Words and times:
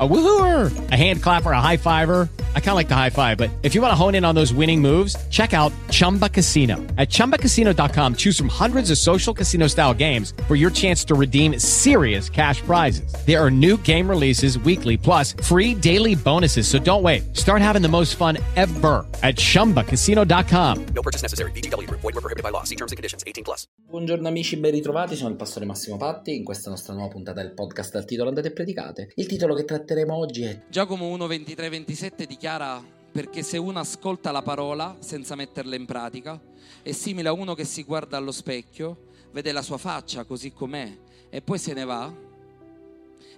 A 0.00 0.08
woohooer, 0.08 0.90
a 0.90 0.96
hand 0.96 1.22
clapper, 1.22 1.52
a 1.52 1.60
high 1.60 1.76
fiver. 1.76 2.28
I 2.54 2.60
kind 2.60 2.70
of 2.70 2.76
like 2.76 2.88
the 2.88 2.94
high 2.94 3.10
five, 3.10 3.36
but 3.36 3.50
if 3.62 3.74
you 3.74 3.82
want 3.82 3.92
to 3.92 3.96
hone 3.96 4.14
in 4.14 4.24
on 4.24 4.34
those 4.34 4.52
winning 4.52 4.80
moves, 4.80 5.14
check 5.28 5.52
out 5.52 5.70
Chumba 5.90 6.30
Casino. 6.30 6.76
At 6.96 7.10
ChumbaCasino.com, 7.10 8.14
choose 8.16 8.38
from 8.38 8.48
hundreds 8.48 8.90
of 8.90 8.96
social 8.96 9.34
casino 9.34 9.66
style 9.66 9.92
games 9.92 10.32
for 10.48 10.56
your 10.56 10.70
chance 10.70 11.04
to 11.04 11.14
redeem 11.14 11.58
serious 11.58 12.30
cash 12.30 12.62
prizes. 12.62 13.14
There 13.26 13.38
are 13.38 13.50
new 13.50 13.76
game 13.78 14.08
releases 14.08 14.58
weekly, 14.58 14.96
plus 14.96 15.34
free 15.42 15.74
daily 15.74 16.14
bonuses. 16.14 16.66
So 16.66 16.78
don't 16.78 17.02
wait. 17.02 17.36
Start 17.36 17.60
having 17.60 17.82
the 17.82 17.88
most 17.88 18.16
fun 18.16 18.38
ever 18.56 19.06
at 19.22 19.36
ChumbaCasino.com. 19.36 20.86
No 20.94 21.02
purchase 21.02 21.20
necessary. 21.20 21.52
VGW 21.52 21.86
Group. 21.86 22.00
Void 22.00 22.14
were 22.14 22.22
prohibited 22.22 22.42
by 22.42 22.50
law. 22.50 22.62
See 22.64 22.76
terms 22.76 22.92
and 22.92 22.96
conditions. 22.96 23.24
18 23.26 23.44
plus. 23.44 23.68
Buongiorno 23.92 24.26
amici, 24.26 24.56
ben 24.56 24.70
ritrovati, 24.70 25.16
sono 25.16 25.28
il 25.28 25.36
pastore 25.36 25.66
Massimo 25.66 25.98
Patti 25.98 26.34
in 26.34 26.44
questa 26.44 26.70
nostra 26.70 26.94
nuova 26.94 27.10
puntata 27.10 27.42
del 27.42 27.52
podcast 27.52 27.92
dal 27.92 28.06
titolo 28.06 28.30
Andate 28.30 28.48
e 28.48 28.52
Predicate. 28.52 29.12
Il 29.16 29.26
titolo 29.26 29.54
che 29.54 29.66
tratteremo 29.92 30.14
oggi 30.14 30.42
è 30.44 30.62
Giacomo 30.68 31.08
1, 31.08 31.26
23, 31.26 31.68
27 31.68 32.26
dichiara 32.26 32.82
perché 33.12 33.42
se 33.42 33.58
uno 33.58 33.78
ascolta 33.78 34.30
la 34.30 34.40
parola 34.40 34.96
senza 35.00 35.34
metterla 35.34 35.76
in 35.76 35.84
pratica 35.84 36.40
è 36.80 36.92
simile 36.92 37.28
a 37.28 37.32
uno 37.32 37.54
che 37.54 37.64
si 37.64 37.82
guarda 37.82 38.16
allo 38.16 38.32
specchio, 38.32 39.08
vede 39.32 39.52
la 39.52 39.60
sua 39.60 39.76
faccia 39.76 40.24
così 40.24 40.52
com'è 40.52 40.98
e 41.28 41.42
poi 41.42 41.58
se 41.58 41.74
ne 41.74 41.84
va 41.84 42.10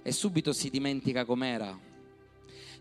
e 0.01 0.11
subito 0.13 0.53
si 0.53 0.69
dimentica 0.69 1.25
com'era. 1.25 1.77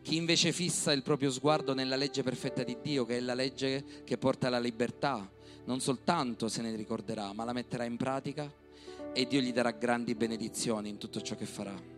Chi 0.02 0.16
invece 0.16 0.52
fissa 0.52 0.92
il 0.92 1.02
proprio 1.02 1.32
sguardo 1.32 1.74
nella 1.74 1.96
legge 1.96 2.22
perfetta 2.22 2.62
di 2.62 2.76
Dio, 2.80 3.04
che 3.04 3.16
è 3.16 3.20
la 3.20 3.34
legge 3.34 4.02
che 4.04 4.18
porta 4.18 4.46
alla 4.46 4.60
libertà, 4.60 5.28
non 5.64 5.80
soltanto 5.80 6.48
se 6.48 6.62
ne 6.62 6.76
ricorderà, 6.76 7.32
ma 7.32 7.44
la 7.44 7.52
metterà 7.52 7.84
in 7.84 7.96
pratica 7.96 8.52
e 9.12 9.26
Dio 9.26 9.40
gli 9.40 9.52
darà 9.52 9.72
grandi 9.72 10.14
benedizioni 10.14 10.90
in 10.90 10.98
tutto 10.98 11.20
ciò 11.22 11.34
che 11.34 11.46
farà. 11.46 11.93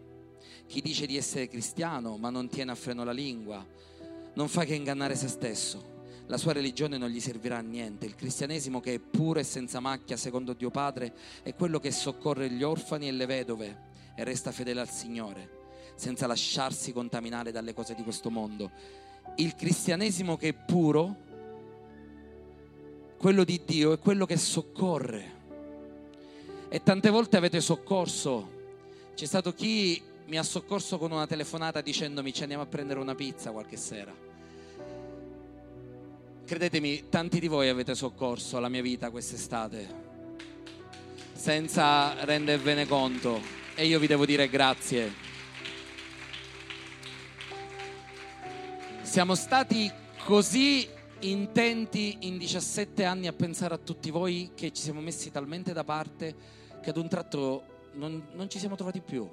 Chi 0.66 0.80
dice 0.80 1.06
di 1.06 1.16
essere 1.16 1.48
cristiano 1.48 2.16
ma 2.16 2.30
non 2.30 2.48
tiene 2.48 2.72
a 2.72 2.74
freno 2.74 3.04
la 3.04 3.12
lingua, 3.12 3.64
non 4.34 4.48
fa 4.48 4.64
che 4.64 4.74
ingannare 4.74 5.14
se 5.16 5.28
stesso. 5.28 5.94
La 6.28 6.38
sua 6.38 6.52
religione 6.52 6.98
non 6.98 7.08
gli 7.08 7.20
servirà 7.20 7.58
a 7.58 7.60
niente. 7.60 8.04
Il 8.04 8.16
cristianesimo 8.16 8.80
che 8.80 8.94
è 8.94 8.98
puro 8.98 9.38
e 9.38 9.44
senza 9.44 9.78
macchia, 9.78 10.16
secondo 10.16 10.54
Dio 10.54 10.70
Padre, 10.70 11.14
è 11.42 11.54
quello 11.54 11.78
che 11.78 11.92
soccorre 11.92 12.50
gli 12.50 12.64
orfani 12.64 13.06
e 13.08 13.12
le 13.12 13.26
vedove 13.26 13.84
e 14.16 14.24
resta 14.24 14.50
fedele 14.50 14.80
al 14.80 14.90
Signore, 14.90 15.48
senza 15.94 16.26
lasciarsi 16.26 16.92
contaminare 16.92 17.52
dalle 17.52 17.74
cose 17.74 17.94
di 17.94 18.02
questo 18.02 18.30
mondo. 18.30 18.70
Il 19.36 19.54
cristianesimo 19.54 20.36
che 20.36 20.48
è 20.48 20.54
puro, 20.54 21.16
quello 23.18 23.44
di 23.44 23.62
Dio, 23.64 23.92
è 23.92 23.98
quello 23.98 24.26
che 24.26 24.36
soccorre. 24.36 25.34
E 26.68 26.82
tante 26.82 27.10
volte 27.10 27.36
avete 27.36 27.60
soccorso. 27.60 28.54
C'è 29.14 29.26
stato 29.26 29.52
chi 29.52 30.02
mi 30.26 30.38
ha 30.38 30.42
soccorso 30.42 30.98
con 30.98 31.12
una 31.12 31.26
telefonata 31.26 31.80
dicendomi 31.80 32.32
ci 32.32 32.42
andiamo 32.42 32.64
a 32.64 32.66
prendere 32.66 32.98
una 32.98 33.14
pizza 33.14 33.52
qualche 33.52 33.76
sera. 33.76 34.14
Credetemi, 36.44 37.08
tanti 37.08 37.40
di 37.40 37.48
voi 37.48 37.68
avete 37.68 37.94
soccorso 37.94 38.58
la 38.58 38.68
mia 38.68 38.82
vita 38.82 39.10
quest'estate 39.10 40.04
senza 41.32 42.24
rendervene 42.24 42.86
conto 42.86 43.40
e 43.74 43.86
io 43.86 43.98
vi 43.98 44.06
devo 44.06 44.24
dire 44.24 44.48
grazie. 44.48 45.12
Siamo 49.02 49.34
stati 49.34 49.90
così 50.24 50.88
intenti 51.20 52.18
in 52.20 52.38
17 52.38 53.04
anni 53.04 53.28
a 53.28 53.32
pensare 53.32 53.74
a 53.74 53.78
tutti 53.78 54.10
voi 54.10 54.50
che 54.54 54.72
ci 54.72 54.82
siamo 54.82 55.00
messi 55.00 55.30
talmente 55.30 55.72
da 55.72 55.84
parte 55.84 56.34
che 56.82 56.90
ad 56.90 56.96
un 56.96 57.08
tratto 57.08 57.90
non, 57.92 58.28
non 58.32 58.50
ci 58.50 58.58
siamo 58.58 58.74
trovati 58.74 59.00
più. 59.00 59.28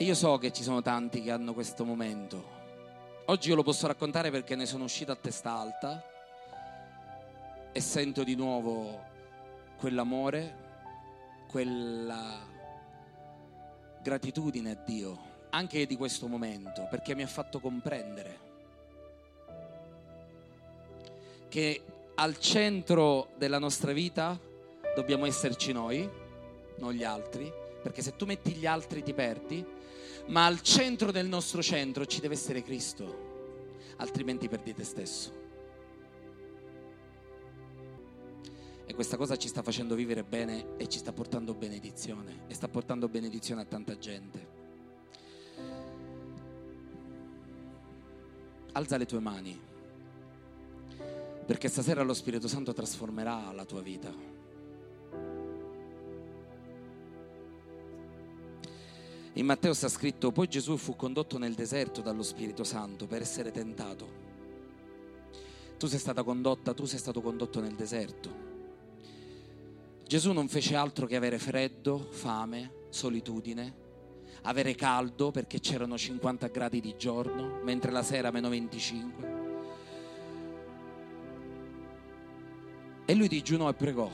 E 0.00 0.04
io 0.04 0.14
so 0.14 0.38
che 0.38 0.52
ci 0.52 0.62
sono 0.62 0.80
tanti 0.80 1.20
che 1.20 1.32
hanno 1.32 1.52
questo 1.52 1.84
momento. 1.84 2.56
Oggi 3.24 3.48
io 3.48 3.56
lo 3.56 3.64
posso 3.64 3.88
raccontare 3.88 4.30
perché 4.30 4.54
ne 4.54 4.64
sono 4.64 4.84
uscito 4.84 5.10
a 5.10 5.16
testa 5.16 5.50
alta 5.50 6.04
e 7.72 7.80
sento 7.80 8.22
di 8.22 8.36
nuovo 8.36 9.02
quell'amore, 9.76 10.54
quella 11.48 12.46
gratitudine 14.00 14.70
a 14.70 14.74
Dio, 14.76 15.18
anche 15.50 15.84
di 15.84 15.96
questo 15.96 16.28
momento, 16.28 16.86
perché 16.88 17.16
mi 17.16 17.24
ha 17.24 17.26
fatto 17.26 17.58
comprendere 17.58 18.38
che 21.48 21.82
al 22.14 22.38
centro 22.38 23.30
della 23.36 23.58
nostra 23.58 23.90
vita 23.90 24.38
dobbiamo 24.94 25.26
esserci 25.26 25.72
noi, 25.72 26.08
non 26.76 26.92
gli 26.92 27.02
altri, 27.02 27.66
perché 27.82 28.02
se 28.02 28.16
tu 28.16 28.24
metti 28.26 28.52
gli 28.52 28.66
altri 28.66 29.02
ti 29.02 29.14
perdi, 29.14 29.64
ma 30.26 30.46
al 30.46 30.60
centro 30.60 31.10
del 31.10 31.26
nostro 31.26 31.62
centro 31.62 32.04
ci 32.06 32.20
deve 32.20 32.34
essere 32.34 32.62
Cristo, 32.62 33.94
altrimenti 33.96 34.48
perdi 34.48 34.74
te 34.74 34.84
stesso. 34.84 35.46
E 38.84 38.94
questa 38.94 39.16
cosa 39.16 39.36
ci 39.36 39.48
sta 39.48 39.62
facendo 39.62 39.94
vivere 39.94 40.24
bene 40.24 40.76
e 40.78 40.88
ci 40.88 40.98
sta 40.98 41.12
portando 41.12 41.54
benedizione 41.54 42.44
e 42.48 42.54
sta 42.54 42.68
portando 42.68 43.08
benedizione 43.08 43.60
a 43.60 43.64
tanta 43.66 43.98
gente. 43.98 44.56
Alza 48.72 48.96
le 48.96 49.06
tue 49.06 49.20
mani, 49.20 49.60
perché 51.46 51.68
stasera 51.68 52.02
lo 52.02 52.14
Spirito 52.14 52.48
Santo 52.48 52.72
trasformerà 52.72 53.50
la 53.52 53.64
tua 53.64 53.80
vita. 53.82 54.37
In 59.38 59.46
Matteo 59.46 59.72
sta 59.72 59.88
scritto, 59.88 60.32
poi 60.32 60.48
Gesù 60.48 60.76
fu 60.76 60.96
condotto 60.96 61.38
nel 61.38 61.54
deserto 61.54 62.00
dallo 62.00 62.24
Spirito 62.24 62.64
Santo 62.64 63.06
per 63.06 63.20
essere 63.20 63.52
tentato. 63.52 64.26
Tu 65.78 65.86
sei 65.86 66.00
stata 66.00 66.24
condotta, 66.24 66.74
tu 66.74 66.86
sei 66.86 66.98
stato 66.98 67.20
condotto 67.20 67.60
nel 67.60 67.76
deserto. 67.76 68.46
Gesù 70.04 70.32
non 70.32 70.48
fece 70.48 70.74
altro 70.74 71.06
che 71.06 71.14
avere 71.14 71.38
freddo, 71.38 72.08
fame, 72.10 72.86
solitudine, 72.88 73.74
avere 74.42 74.74
caldo 74.74 75.30
perché 75.30 75.60
c'erano 75.60 75.96
50 75.96 76.48
gradi 76.48 76.80
di 76.80 76.96
giorno, 76.96 77.60
mentre 77.62 77.92
la 77.92 78.02
sera 78.02 78.32
meno 78.32 78.48
25. 78.48 79.36
E 83.04 83.14
lui 83.14 83.28
digiunò 83.28 83.68
e 83.68 83.74
pregò, 83.74 84.10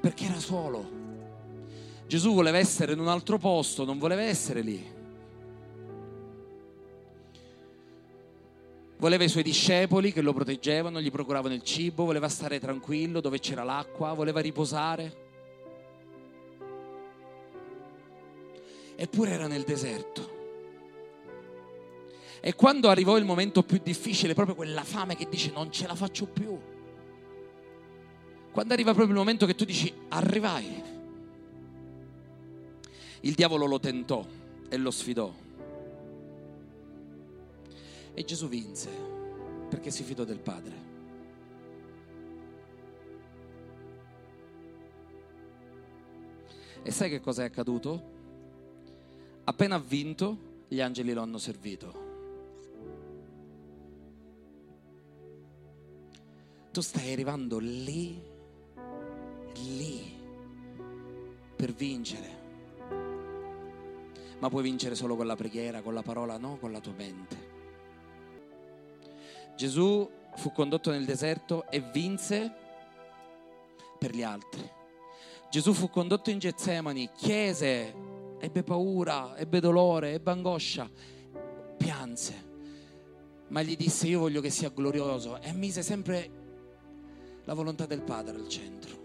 perché 0.00 0.24
era 0.24 0.40
solo. 0.40 1.07
Gesù 2.08 2.32
voleva 2.32 2.56
essere 2.56 2.94
in 2.94 3.00
un 3.00 3.08
altro 3.08 3.36
posto, 3.36 3.84
non 3.84 3.98
voleva 3.98 4.22
essere 4.22 4.62
lì. 4.62 4.96
Voleva 8.96 9.24
i 9.24 9.28
suoi 9.28 9.42
discepoli 9.42 10.10
che 10.10 10.22
lo 10.22 10.32
proteggevano, 10.32 11.02
gli 11.02 11.10
procuravano 11.10 11.52
il 11.52 11.62
cibo, 11.62 12.06
voleva 12.06 12.30
stare 12.30 12.58
tranquillo 12.58 13.20
dove 13.20 13.38
c'era 13.40 13.62
l'acqua, 13.62 14.14
voleva 14.14 14.40
riposare. 14.40 15.26
Eppure 18.96 19.30
era 19.30 19.46
nel 19.46 19.64
deserto. 19.64 20.36
E 22.40 22.54
quando 22.54 22.88
arrivò 22.88 23.18
il 23.18 23.26
momento 23.26 23.62
più 23.62 23.80
difficile, 23.82 24.32
proprio 24.32 24.54
quella 24.54 24.82
fame 24.82 25.14
che 25.14 25.28
dice 25.28 25.50
non 25.52 25.70
ce 25.70 25.86
la 25.86 25.94
faccio 25.94 26.24
più, 26.24 26.58
quando 28.50 28.72
arriva 28.72 28.94
proprio 28.94 29.14
il 29.14 29.20
momento 29.20 29.44
che 29.44 29.54
tu 29.54 29.66
dici 29.66 29.92
arrivai, 30.08 30.96
il 33.20 33.34
diavolo 33.34 33.66
lo 33.66 33.80
tentò 33.80 34.24
e 34.68 34.76
lo 34.76 34.90
sfidò. 34.90 35.32
E 38.14 38.24
Gesù 38.24 38.48
vinse 38.48 38.90
perché 39.68 39.90
si 39.90 40.02
fidò 40.02 40.24
del 40.24 40.40
Padre. 40.40 40.86
E 46.82 46.90
sai 46.90 47.10
che 47.10 47.20
cosa 47.20 47.42
è 47.42 47.46
accaduto? 47.46 48.16
Appena 49.44 49.74
ha 49.74 49.78
vinto, 49.78 50.64
gli 50.68 50.80
angeli 50.80 51.12
lo 51.12 51.22
hanno 51.22 51.38
servito. 51.38 52.06
Tu 56.72 56.80
stai 56.80 57.12
arrivando 57.12 57.58
lì, 57.58 58.20
lì, 59.54 60.12
per 61.56 61.72
vincere. 61.72 62.37
Ma 64.38 64.48
puoi 64.48 64.62
vincere 64.62 64.94
solo 64.94 65.16
con 65.16 65.26
la 65.26 65.36
preghiera, 65.36 65.82
con 65.82 65.94
la 65.94 66.02
parola, 66.02 66.36
no 66.38 66.58
con 66.58 66.72
la 66.72 66.80
tua 66.80 66.92
mente. 66.92 67.56
Gesù 69.56 70.08
fu 70.36 70.52
condotto 70.52 70.90
nel 70.90 71.04
deserto 71.04 71.68
e 71.68 71.80
vinse 71.80 72.52
per 73.98 74.14
gli 74.14 74.22
altri. 74.22 74.70
Gesù 75.50 75.72
fu 75.72 75.90
condotto 75.90 76.30
in 76.30 76.38
Getsemani, 76.38 77.10
chiese, 77.16 77.94
ebbe 78.38 78.62
paura, 78.62 79.36
ebbe 79.36 79.60
dolore, 79.60 80.12
ebbe 80.12 80.30
angoscia, 80.30 80.88
pianse, 81.76 82.46
ma 83.48 83.62
gli 83.62 83.76
disse 83.76 84.06
io 84.06 84.20
voglio 84.20 84.40
che 84.40 84.50
sia 84.50 84.68
glorioso 84.68 85.40
e 85.40 85.52
mise 85.52 85.82
sempre 85.82 86.30
la 87.44 87.54
volontà 87.54 87.86
del 87.86 88.02
Padre 88.02 88.36
al 88.36 88.48
centro. 88.48 88.97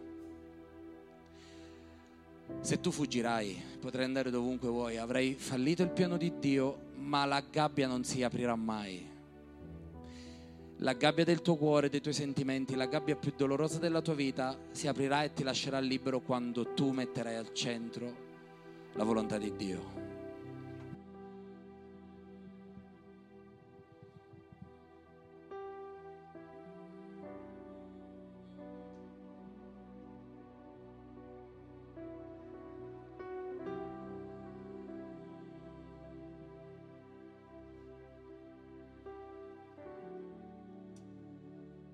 Se 2.61 2.79
tu 2.79 2.91
fuggirai, 2.91 3.61
potrai 3.79 4.05
andare 4.05 4.31
dovunque 4.31 4.69
vuoi, 4.69 4.97
avrai 4.97 5.33
fallito 5.33 5.83
il 5.83 5.89
piano 5.89 6.17
di 6.17 6.33
Dio, 6.39 6.91
ma 6.97 7.25
la 7.25 7.41
gabbia 7.41 7.87
non 7.87 8.03
si 8.03 8.23
aprirà 8.23 8.55
mai. 8.55 9.11
La 10.77 10.93
gabbia 10.93 11.23
del 11.23 11.41
tuo 11.41 11.55
cuore, 11.55 11.89
dei 11.89 12.01
tuoi 12.01 12.13
sentimenti, 12.13 12.75
la 12.75 12.87
gabbia 12.87 13.15
più 13.15 13.33
dolorosa 13.35 13.79
della 13.79 14.01
tua 14.01 14.15
vita 14.15 14.57
si 14.71 14.87
aprirà 14.87 15.23
e 15.23 15.33
ti 15.33 15.43
lascerà 15.43 15.79
libero 15.79 16.21
quando 16.21 16.73
tu 16.73 16.91
metterai 16.91 17.35
al 17.35 17.53
centro 17.53 18.31
la 18.93 19.03
volontà 19.03 19.37
di 19.37 19.53
Dio. 19.55 20.12